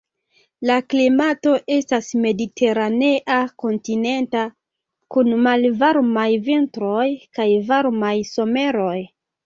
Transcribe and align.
La 0.69 0.77
klimato 0.93 1.53
estas 1.75 2.07
mediteranea 2.23 3.37
kontinenta, 3.65 4.49
kun 5.17 5.33
malvarmaj 5.47 6.29
vintroj 6.53 7.09
kaj 7.39 7.51
varmaj 7.73 8.15
someroj. 8.37 9.01